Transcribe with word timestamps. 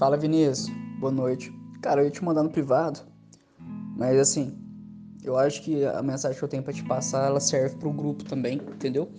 Fala 0.00 0.16
Vinícius, 0.16 0.70
boa 0.98 1.12
noite. 1.12 1.52
Cara, 1.82 2.00
eu 2.00 2.06
ia 2.06 2.10
te 2.10 2.24
mandar 2.24 2.42
no 2.42 2.48
privado, 2.48 3.00
mas 3.98 4.18
assim, 4.18 4.56
eu 5.22 5.36
acho 5.36 5.62
que 5.62 5.84
a 5.84 6.02
mensagem 6.02 6.38
que 6.38 6.42
eu 6.42 6.48
tenho 6.48 6.62
para 6.62 6.72
te 6.72 6.82
passar, 6.82 7.26
ela 7.26 7.38
serve 7.38 7.76
para 7.76 7.86
o 7.86 7.92
grupo 7.92 8.24
também, 8.24 8.56
entendeu? 8.56 9.10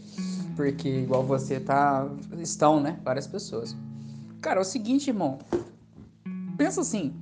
Porque 0.56 0.90
igual 0.90 1.24
você 1.24 1.60
tá, 1.60 2.10
estão, 2.40 2.82
né, 2.82 3.00
várias 3.04 3.28
pessoas. 3.28 3.78
Cara, 4.42 4.60
é 4.60 4.62
o 4.62 4.66
seguinte, 4.66 5.12
irmão. 5.12 5.38
Pensa 6.58 6.82
assim, 6.82 7.14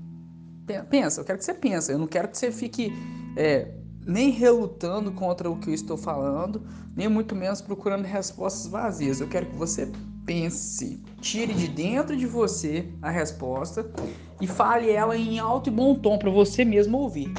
pensa, 0.90 1.20
eu 1.20 1.26
quero 1.26 1.40
que 1.40 1.44
você 1.44 1.54
pense, 1.54 1.92
eu 1.92 2.00
não 2.00 2.08
quero 2.08 2.30
que 2.30 2.38
você 2.38 2.54
fique 2.54 2.94
é, 3.36 3.74
nem 4.08 4.30
relutando 4.30 5.12
contra 5.12 5.52
o 5.52 5.60
que 5.60 5.70
eu 5.70 5.74
estou 5.74 5.98
falando, 5.98 6.66
nem 6.96 7.10
muito 7.10 7.36
menos 7.36 7.60
procurando 7.60 8.06
respostas 8.06 8.68
vazias. 8.68 9.20
Eu 9.20 9.28
quero 9.28 9.48
que 9.48 9.56
você 9.58 9.92
pense, 10.30 11.04
tire 11.20 11.56
de 11.56 11.68
dentro 11.68 12.16
de 12.16 12.28
você 12.28 12.88
a 13.02 13.10
resposta 13.10 13.92
e 14.40 14.46
fale 14.46 14.92
ela 14.92 15.18
em 15.18 15.40
alto 15.40 15.70
e 15.70 15.74
bom 15.74 15.96
tom 15.96 16.20
para 16.20 16.30
você 16.30 16.64
mesmo 16.64 17.00
ouvir. 17.00 17.34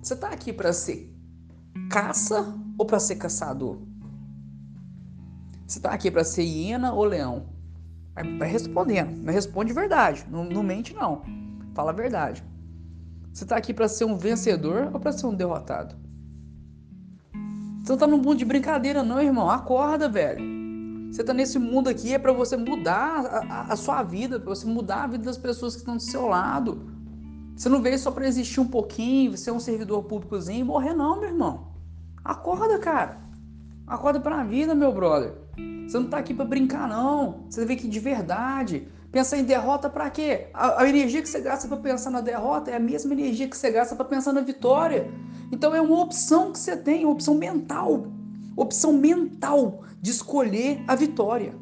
Você 0.00 0.14
tá 0.14 0.28
aqui 0.28 0.52
para 0.52 0.72
ser 0.72 1.12
caça 1.90 2.56
ou 2.78 2.86
para 2.86 3.00
ser 3.00 3.16
caçador? 3.16 3.78
Você 5.66 5.80
tá 5.80 5.90
aqui 5.90 6.12
para 6.12 6.22
ser 6.22 6.44
hiena 6.44 6.92
ou 6.92 7.02
leão? 7.02 7.46
Vai, 8.38 8.48
respondendo, 8.48 9.10
mas 9.24 9.34
responde 9.34 9.72
verdade, 9.72 10.24
não, 10.30 10.44
não 10.44 10.62
mente 10.62 10.94
não. 10.94 11.22
Fala 11.74 11.90
a 11.90 11.94
verdade. 11.94 12.44
Você 13.32 13.44
tá 13.44 13.56
aqui 13.56 13.74
para 13.74 13.88
ser 13.88 14.04
um 14.04 14.16
vencedor 14.16 14.90
ou 14.92 15.00
para 15.00 15.10
ser 15.10 15.26
um 15.26 15.34
derrotado? 15.34 15.96
Você 17.82 17.90
não 17.90 17.98
tá 17.98 18.06
num 18.06 18.18
mundo 18.18 18.36
de 18.36 18.44
brincadeira 18.44 19.02
não, 19.02 19.20
irmão. 19.20 19.50
Acorda, 19.50 20.08
velho. 20.08 20.53
Você 21.14 21.20
está 21.20 21.32
nesse 21.32 21.60
mundo 21.60 21.88
aqui 21.88 22.12
é 22.12 22.18
para 22.18 22.32
você 22.32 22.56
mudar 22.56 23.24
a, 23.48 23.72
a, 23.72 23.76
sua 23.76 24.02
vida, 24.02 24.40
para 24.40 24.52
você 24.52 24.66
mudar 24.66 25.04
a 25.04 25.06
vida 25.06 25.22
das 25.22 25.38
pessoas 25.38 25.74
que 25.74 25.78
estão 25.78 25.96
do 25.96 26.02
seu 26.02 26.26
lado. 26.26 26.90
Você 27.54 27.68
não 27.68 27.80
veio 27.80 27.96
só 28.00 28.10
para 28.10 28.26
existir 28.26 28.58
um 28.58 28.66
pouquinho, 28.66 29.36
ser 29.36 29.52
um 29.52 29.60
servidor 29.60 30.02
públicozinho 30.02 30.58
e 30.58 30.64
morrer 30.64 30.92
não, 30.92 31.20
meu 31.20 31.28
irmão. 31.28 31.68
Acorda, 32.24 32.80
cara. 32.80 33.20
Acorda 33.86 34.18
para 34.18 34.40
a 34.40 34.42
vida, 34.42 34.74
meu 34.74 34.92
brother. 34.92 35.34
Você 35.86 35.96
não 35.98 36.06
está 36.06 36.18
aqui 36.18 36.34
para 36.34 36.46
brincar 36.46 36.88
não. 36.88 37.44
Você 37.48 37.64
vem 37.64 37.76
aqui 37.76 37.86
de 37.86 38.00
verdade. 38.00 38.88
Pensar 39.12 39.38
em 39.38 39.44
derrota 39.44 39.88
para 39.88 40.10
quê? 40.10 40.48
A, 40.52 40.82
a, 40.82 40.88
energia 40.88 41.22
que 41.22 41.28
você 41.28 41.40
gasta 41.40 41.68
para 41.68 41.76
pensar 41.76 42.10
na 42.10 42.22
derrota 42.22 42.72
é 42.72 42.74
a 42.74 42.80
mesma 42.80 43.12
energia 43.12 43.46
que 43.46 43.56
você 43.56 43.70
gasta 43.70 43.94
para 43.94 44.04
pensar 44.04 44.32
na 44.32 44.40
vitória. 44.40 45.08
Então 45.52 45.72
é 45.76 45.80
uma 45.80 46.00
opção 46.00 46.50
que 46.50 46.58
você 46.58 46.76
tem, 46.76 47.04
uma 47.04 47.12
opção 47.12 47.36
mental 47.36 48.08
opção 48.56 48.92
mental 48.92 49.84
de 50.00 50.10
escolher 50.10 50.82
a 50.86 50.94
vitória. 50.94 51.54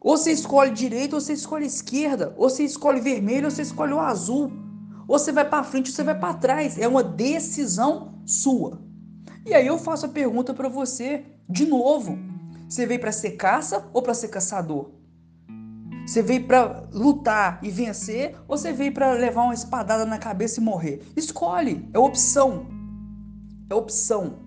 Ou 0.00 0.16
você 0.16 0.30
escolhe 0.30 0.70
direita, 0.70 1.16
ou 1.16 1.20
você 1.20 1.32
escolhe 1.32 1.66
esquerda, 1.66 2.32
ou 2.36 2.48
você 2.48 2.64
escolhe 2.64 3.00
vermelho, 3.00 3.46
ou 3.46 3.50
você 3.50 3.62
escolhe 3.62 3.92
o 3.92 3.98
azul. 3.98 4.52
Ou 5.08 5.18
você 5.18 5.32
vai 5.32 5.48
para 5.48 5.64
frente, 5.64 5.90
ou 5.90 5.96
você 5.96 6.04
vai 6.04 6.18
para 6.18 6.34
trás. 6.34 6.78
É 6.78 6.86
uma 6.86 7.02
decisão 7.02 8.14
sua. 8.24 8.80
E 9.44 9.52
aí 9.52 9.66
eu 9.66 9.78
faço 9.78 10.06
a 10.06 10.08
pergunta 10.08 10.54
para 10.54 10.68
você 10.68 11.24
de 11.48 11.66
novo. 11.66 12.18
Você 12.68 12.86
veio 12.86 13.00
para 13.00 13.12
ser 13.12 13.32
caça 13.32 13.88
ou 13.92 14.00
para 14.00 14.14
ser 14.14 14.28
caçador? 14.28 14.90
Você 16.06 16.22
veio 16.22 16.46
para 16.46 16.88
lutar 16.92 17.58
e 17.62 17.68
vencer 17.68 18.36
ou 18.46 18.56
você 18.56 18.72
veio 18.72 18.94
para 18.94 19.12
levar 19.12 19.42
uma 19.42 19.54
espadada 19.54 20.06
na 20.06 20.18
cabeça 20.18 20.60
e 20.60 20.62
morrer? 20.62 21.02
Escolhe, 21.16 21.88
é 21.92 21.98
opção. 21.98 22.68
É 23.68 23.74
opção. 23.74 24.45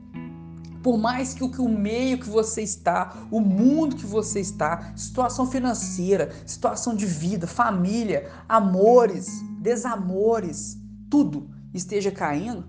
Por 0.82 0.98
mais 0.98 1.34
que 1.34 1.44
o, 1.44 1.52
que 1.52 1.62
o 1.62 1.68
meio 1.68 2.18
que 2.20 2.30
você 2.30 2.62
está, 2.62 3.16
o 3.30 3.40
mundo 3.42 3.96
que 3.96 4.06
você 4.06 4.40
está, 4.40 4.94
situação 4.96 5.46
financeira, 5.46 6.32
situação 6.46 6.96
de 6.96 7.06
vida, 7.06 7.46
família, 7.48 8.32
amores, 8.48 9.44
desamores, 9.60 10.78
tudo 11.10 11.50
esteja 11.74 12.12
caindo, 12.12 12.64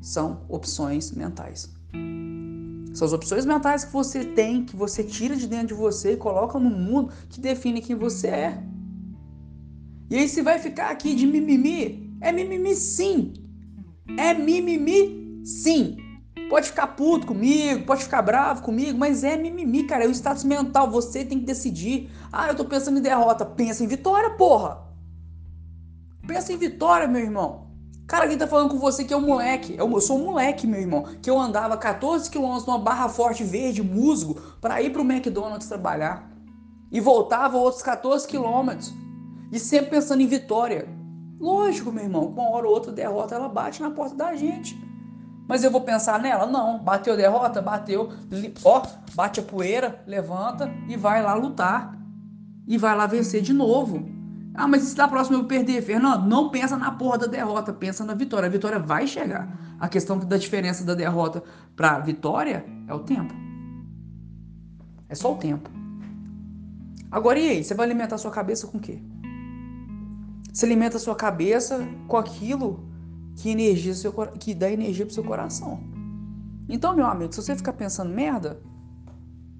são 0.00 0.44
opções 0.48 1.12
mentais. 1.12 1.70
São 2.92 3.06
as 3.06 3.12
opções 3.12 3.44
mentais 3.44 3.84
que 3.84 3.92
você 3.92 4.24
tem, 4.24 4.64
que 4.64 4.74
você 4.74 5.04
tira 5.04 5.36
de 5.36 5.46
dentro 5.46 5.68
de 5.68 5.74
você 5.74 6.14
e 6.14 6.16
coloca 6.16 6.58
no 6.58 6.70
mundo 6.70 7.12
que 7.28 7.40
define 7.40 7.80
quem 7.80 7.94
você 7.94 8.26
é. 8.28 8.62
E 10.10 10.16
aí 10.16 10.28
você 10.28 10.42
vai 10.42 10.58
ficar 10.58 10.90
aqui 10.90 11.14
de 11.14 11.26
mimimi? 11.26 12.16
É 12.20 12.32
mimimi 12.32 12.74
sim. 12.74 13.34
É 14.16 14.34
mimimi 14.34 15.42
sim. 15.44 16.07
Pode 16.48 16.68
ficar 16.68 16.86
puto 16.88 17.26
comigo, 17.26 17.84
pode 17.84 18.04
ficar 18.04 18.22
bravo 18.22 18.62
comigo, 18.62 18.98
mas 18.98 19.22
é 19.22 19.36
mimimi, 19.36 19.84
cara. 19.84 20.04
É 20.04 20.08
o 20.08 20.10
status 20.10 20.44
mental. 20.44 20.90
Você 20.90 21.24
tem 21.24 21.38
que 21.38 21.44
decidir. 21.44 22.10
Ah, 22.32 22.48
eu 22.48 22.54
tô 22.54 22.64
pensando 22.64 22.98
em 22.98 23.02
derrota. 23.02 23.44
Pensa 23.44 23.84
em 23.84 23.86
vitória, 23.86 24.30
porra. 24.30 24.86
Pensa 26.26 26.52
em 26.52 26.56
vitória, 26.56 27.06
meu 27.06 27.22
irmão. 27.22 27.68
Cara, 28.06 28.26
quem 28.26 28.38
tá 28.38 28.46
falando 28.46 28.70
com 28.70 28.78
você 28.78 29.04
que 29.04 29.12
é 29.12 29.16
um 29.16 29.26
moleque. 29.26 29.76
Eu 29.76 30.00
sou 30.00 30.18
um 30.18 30.24
moleque, 30.24 30.66
meu 30.66 30.80
irmão. 30.80 31.04
Que 31.20 31.28
eu 31.28 31.38
andava 31.38 31.76
14 31.76 32.30
quilômetros 32.30 32.66
numa 32.66 32.78
barra 32.78 33.10
forte 33.10 33.44
verde, 33.44 33.82
musgo, 33.82 34.40
para 34.60 34.80
ir 34.80 34.90
pro 34.90 35.02
McDonald's 35.02 35.68
trabalhar. 35.68 36.30
E 36.90 37.00
voltava 37.00 37.58
outros 37.58 37.82
14 37.82 38.26
quilômetros. 38.26 38.94
E 39.52 39.58
sempre 39.58 39.90
pensando 39.90 40.22
em 40.22 40.26
vitória. 40.26 40.88
Lógico, 41.38 41.92
meu 41.92 42.04
irmão, 42.04 42.26
uma 42.26 42.48
hora 42.48 42.66
ou 42.66 42.72
outra 42.72 42.90
derrota 42.90 43.34
ela 43.34 43.48
bate 43.48 43.82
na 43.82 43.90
porta 43.90 44.16
da 44.16 44.34
gente. 44.34 44.87
Mas 45.48 45.64
eu 45.64 45.70
vou 45.70 45.80
pensar 45.80 46.20
nela? 46.20 46.46
Não. 46.46 46.78
Bateu 46.78 47.16
derrota? 47.16 47.62
Bateu. 47.62 48.12
Ó, 48.62 48.82
bate 49.14 49.40
a 49.40 49.42
poeira, 49.42 50.02
levanta 50.06 50.70
e 50.86 50.96
vai 50.96 51.22
lá 51.22 51.32
lutar. 51.32 51.98
E 52.66 52.76
vai 52.76 52.94
lá 52.94 53.06
vencer 53.06 53.40
de 53.40 53.54
novo. 53.54 54.06
Ah, 54.54 54.68
mas 54.68 54.82
se 54.82 54.94
da 54.94 55.08
próxima 55.08 55.38
eu 55.38 55.44
perder, 55.44 55.80
Fernando, 55.80 56.26
não 56.26 56.50
pensa 56.50 56.76
na 56.76 56.90
porra 56.90 57.16
da 57.16 57.26
derrota, 57.26 57.72
pensa 57.72 58.04
na 58.04 58.12
vitória. 58.12 58.46
A 58.46 58.50
vitória 58.50 58.78
vai 58.78 59.06
chegar. 59.06 59.48
A 59.80 59.88
questão 59.88 60.18
da 60.18 60.36
diferença 60.36 60.84
da 60.84 60.94
derrota 60.94 61.42
para 61.74 61.98
vitória 62.00 62.66
é 62.86 62.92
o 62.92 62.98
tempo. 62.98 63.32
É 65.08 65.14
só 65.14 65.32
o 65.32 65.36
tempo. 65.36 65.70
Agora 67.10 67.38
e 67.38 67.48
aí? 67.48 67.64
Você 67.64 67.72
vai 67.72 67.86
alimentar 67.86 68.18
sua 68.18 68.30
cabeça 68.30 68.66
com 68.66 68.76
o 68.76 68.80
quê? 68.80 69.00
Você 70.52 70.66
alimenta 70.66 70.98
sua 70.98 71.14
cabeça 71.14 71.88
com 72.06 72.16
aquilo 72.18 72.87
que, 73.38 73.50
energia 73.50 73.94
seu, 73.94 74.12
que 74.12 74.52
dá 74.52 74.70
energia 74.70 75.06
pro 75.06 75.14
seu 75.14 75.24
coração. 75.24 75.80
Então, 76.68 76.94
meu 76.94 77.06
amigo, 77.06 77.32
se 77.32 77.40
você 77.40 77.56
ficar 77.56 77.72
pensando 77.72 78.12
merda, 78.12 78.60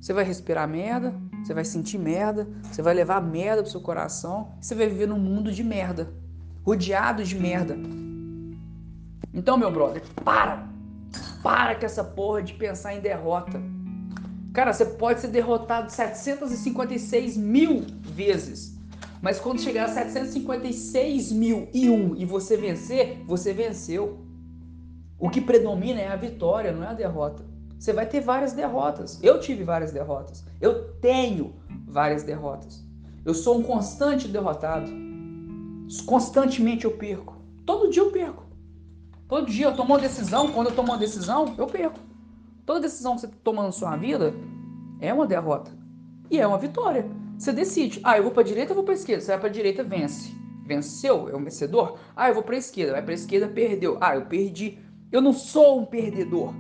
você 0.00 0.12
vai 0.12 0.24
respirar 0.24 0.68
merda, 0.68 1.14
você 1.42 1.54
vai 1.54 1.64
sentir 1.64 1.98
merda, 1.98 2.48
você 2.62 2.82
vai 2.82 2.92
levar 2.92 3.22
merda 3.22 3.62
pro 3.62 3.70
seu 3.70 3.80
coração, 3.80 4.52
você 4.60 4.74
vai 4.74 4.88
viver 4.88 5.06
num 5.06 5.18
mundo 5.18 5.50
de 5.52 5.62
merda, 5.62 6.12
rodeado 6.64 7.24
de 7.24 7.38
merda. 7.38 7.76
Então, 9.32 9.56
meu 9.56 9.70
brother, 9.70 10.02
para! 10.24 10.68
Para 11.42 11.76
com 11.76 11.86
essa 11.86 12.02
porra 12.02 12.42
de 12.42 12.54
pensar 12.54 12.94
em 12.94 13.00
derrota. 13.00 13.62
Cara, 14.52 14.72
você 14.72 14.84
pode 14.84 15.20
ser 15.20 15.28
derrotado 15.28 15.90
756 15.90 17.36
mil 17.36 17.86
vezes. 18.02 18.77
Mas 19.20 19.40
quando 19.40 19.60
chegar 19.60 19.84
a 19.84 19.88
756 19.88 21.32
mil 21.32 21.68
e 21.72 21.88
um 21.88 22.14
e 22.16 22.24
você 22.24 22.56
vencer, 22.56 23.22
você 23.26 23.52
venceu. 23.52 24.18
O 25.18 25.28
que 25.28 25.40
predomina 25.40 26.00
é 26.00 26.08
a 26.08 26.16
vitória, 26.16 26.72
não 26.72 26.84
é 26.84 26.88
a 26.88 26.92
derrota. 26.92 27.44
Você 27.78 27.92
vai 27.92 28.06
ter 28.06 28.20
várias 28.20 28.52
derrotas. 28.52 29.22
Eu 29.22 29.40
tive 29.40 29.64
várias 29.64 29.92
derrotas. 29.92 30.44
Eu 30.60 30.92
tenho 31.00 31.54
várias 31.86 32.22
derrotas. 32.22 32.84
Eu 33.24 33.34
sou 33.34 33.58
um 33.58 33.62
constante 33.62 34.28
derrotado. 34.28 34.90
Constantemente 36.06 36.84
eu 36.84 36.92
perco. 36.92 37.36
Todo 37.66 37.90
dia 37.90 38.02
eu 38.02 38.10
perco. 38.10 38.46
Todo 39.28 39.50
dia 39.50 39.66
eu 39.66 39.76
tomo 39.76 39.94
uma 39.94 40.00
decisão. 40.00 40.52
Quando 40.52 40.68
eu 40.68 40.74
tomo 40.74 40.92
uma 40.92 40.98
decisão, 40.98 41.54
eu 41.58 41.66
perco. 41.66 41.98
Toda 42.64 42.80
decisão 42.80 43.14
que 43.14 43.22
você 43.22 43.28
toma 43.42 43.62
na 43.62 43.72
sua 43.72 43.96
vida 43.96 44.34
é 45.00 45.12
uma 45.12 45.26
derrota. 45.26 45.70
E 46.30 46.38
é 46.38 46.46
uma 46.46 46.58
vitória. 46.58 47.06
Você 47.38 47.52
decide. 47.52 48.00
Ah, 48.02 48.16
eu 48.16 48.24
vou 48.24 48.32
para 48.32 48.42
direita 48.42 48.72
ou 48.72 48.76
vou 48.76 48.84
para 48.84 48.94
esquerda? 48.94 49.22
Você 49.22 49.30
vai 49.30 49.40
para 49.40 49.48
direita, 49.48 49.84
vence. 49.84 50.34
Venceu? 50.66 51.28
É 51.28 51.36
um 51.36 51.44
vencedor? 51.44 51.98
Ah, 52.16 52.28
eu 52.28 52.34
vou 52.34 52.42
para 52.42 52.56
esquerda. 52.56 52.92
Vai 52.92 53.02
para 53.02 53.14
esquerda, 53.14 53.46
perdeu. 53.46 53.96
Ah, 54.00 54.16
eu 54.16 54.26
perdi. 54.26 54.78
Eu 55.12 55.22
não 55.22 55.32
sou 55.32 55.80
um 55.80 55.86
perdedor. 55.86 56.52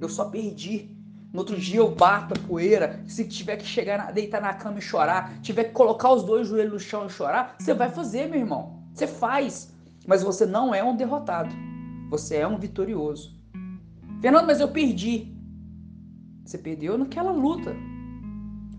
Eu 0.00 0.08
só 0.08 0.24
perdi. 0.24 0.90
No 1.32 1.40
outro 1.40 1.56
dia 1.56 1.78
eu 1.78 1.94
bato 1.94 2.34
a 2.34 2.46
poeira. 2.48 3.00
Se 3.06 3.24
tiver 3.26 3.56
que 3.56 3.64
chegar, 3.64 3.98
na, 3.98 4.10
deitar 4.10 4.42
na 4.42 4.52
cama 4.52 4.78
e 4.78 4.82
chorar, 4.82 5.40
tiver 5.42 5.64
que 5.64 5.72
colocar 5.72 6.12
os 6.12 6.24
dois 6.24 6.48
joelhos 6.48 6.72
no 6.72 6.80
chão 6.80 7.06
e 7.06 7.10
chorar, 7.10 7.54
você 7.58 7.72
vai 7.72 7.90
fazer, 7.90 8.28
meu 8.28 8.40
irmão. 8.40 8.82
Você 8.92 9.06
faz. 9.06 9.72
Mas 10.06 10.22
você 10.22 10.44
não 10.44 10.74
é 10.74 10.82
um 10.82 10.96
derrotado. 10.96 11.54
Você 12.10 12.36
é 12.36 12.46
um 12.46 12.58
vitorioso. 12.58 13.36
Fernando, 14.20 14.46
mas 14.46 14.60
eu 14.60 14.68
perdi. 14.68 15.32
Você 16.44 16.58
perdeu 16.58 16.98
naquela 16.98 17.30
luta. 17.30 17.74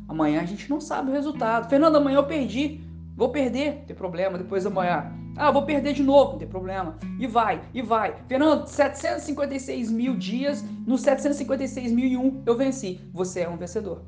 Amanhã 0.08 0.42
a 0.42 0.46
gente 0.46 0.70
não 0.70 0.80
sabe 0.80 1.10
o 1.10 1.14
resultado. 1.14 1.70
Fernando, 1.70 1.98
amanhã 1.98 2.18
eu 2.18 2.26
perdi. 2.26 2.82
Vou 3.16 3.30
perder, 3.30 3.80
não 3.80 3.86
tem 3.86 3.96
problema. 3.96 4.38
Depois 4.38 4.66
amanhã. 4.66 5.12
Ah, 5.36 5.52
vou 5.52 5.64
perder 5.64 5.94
de 5.94 6.02
novo, 6.02 6.32
não 6.32 6.40
tem 6.40 6.48
problema. 6.48 6.98
E 7.20 7.28
vai, 7.28 7.62
e 7.74 7.82
vai. 7.82 8.16
Fernando, 8.28 8.66
756 8.66 9.92
mil 9.92 10.18
dias, 10.18 10.64
no 10.86 10.96
756.001 10.96 12.42
eu 12.46 12.58
venci. 12.58 13.00
Você 13.14 13.42
é 13.42 13.50
um 13.50 13.58
vencedor. 13.58 14.02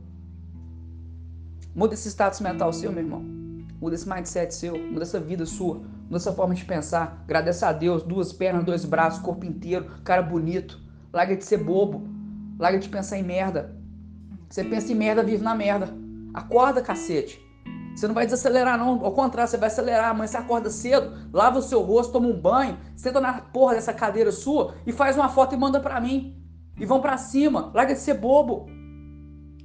Muda 1.76 1.94
esse 1.94 2.10
status 2.10 2.40
mental 2.40 2.74
seu, 2.74 2.92
meu 2.92 3.04
irmão. 3.04 3.22
Muda 3.80 3.96
esse 3.96 4.10
mindset 4.10 4.54
seu, 4.54 4.78
muda 4.78 5.04
essa 5.04 5.20
vida 5.20 5.46
sua, 5.46 5.76
muda 5.76 6.18
essa 6.18 6.34
forma 6.34 6.56
de 6.56 6.66
pensar. 6.66 7.22
Agradece 7.24 7.64
a 7.64 7.72
Deus, 7.72 8.02
duas 8.02 8.34
pernas, 8.34 8.66
dois 8.66 8.84
braços, 8.84 9.22
corpo 9.22 9.46
inteiro, 9.46 9.86
cara 10.04 10.22
bonito. 10.22 10.80
Larga 11.14 11.38
de 11.38 11.46
ser 11.46 11.58
bobo. 11.58 12.08
Larga 12.58 12.80
de 12.80 12.90
pensar 12.90 13.18
em 13.18 13.24
merda. 13.24 13.79
Você 14.50 14.64
pensa 14.64 14.92
em 14.92 14.96
merda, 14.96 15.24
vive 15.24 15.44
na 15.44 15.54
merda. 15.54 15.94
Acorda, 16.34 16.82
cacete. 16.82 17.40
Você 17.96 18.08
não 18.08 18.16
vai 18.16 18.26
desacelerar, 18.26 18.78
não. 18.78 19.04
Ao 19.04 19.12
contrário, 19.12 19.50
você 19.50 19.58
vai 19.58 19.68
acelerar. 19.68 20.10
Amanhã 20.10 20.28
você 20.28 20.38
acorda 20.38 20.70
cedo, 20.70 21.30
lava 21.34 21.60
o 21.60 21.62
seu 21.62 21.82
rosto, 21.82 22.14
toma 22.14 22.28
um 22.28 22.40
banho, 22.40 22.78
senta 22.96 23.20
na 23.20 23.42
porra 23.42 23.76
dessa 23.76 23.94
cadeira 23.94 24.32
sua 24.32 24.76
e 24.88 24.92
faz 24.92 25.16
uma 25.16 25.30
foto 25.30 25.54
e 25.54 25.58
manda 25.58 25.80
pra 25.80 26.00
mim. 26.00 26.36
E 26.80 26.86
vão 26.86 27.02
pra 27.02 27.18
cima. 27.18 27.72
Larga 27.74 27.94
de 27.94 28.00
ser 28.00 28.16
bobo. 28.16 28.68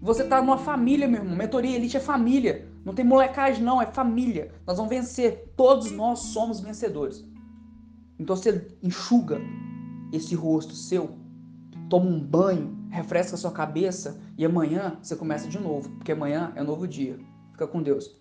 Você 0.02 0.25
tá 0.25 0.42
numa 0.42 0.58
família, 0.58 1.06
meu 1.06 1.22
irmão. 1.22 1.36
Mentoria 1.36 1.76
Elite 1.76 1.96
é 1.96 2.00
família. 2.00 2.69
Não 2.84 2.92
tem 2.92 3.04
molecagem, 3.04 3.62
não. 3.62 3.81
É 3.81 3.86
família. 3.86 4.52
Nós 4.66 4.76
vamos 4.76 4.90
vencer. 4.90 5.52
Todos 5.56 5.92
nós 5.92 6.19
somos 6.19 6.60
vencedores. 6.60 7.25
Então 8.19 8.36
você 8.36 8.69
enxuga 8.82 9.40
esse 10.12 10.34
rosto 10.34 10.75
seu, 10.75 11.19
toma 11.88 12.06
um 12.06 12.20
banho, 12.20 12.83
refresca 12.94 13.37
sua 13.37 13.50
cabeça 13.50 14.20
e 14.38 14.44
amanhã 14.44 14.96
você 15.02 15.17
começa 15.17 15.49
de 15.49 15.58
novo, 15.58 15.91
porque 15.96 16.12
amanhã 16.12 16.52
é 16.55 16.62
um 16.62 16.67
novo 16.67 16.87
dia. 16.87 17.19
Fica 17.50 17.67
com 17.67 17.82
Deus. 17.82 18.17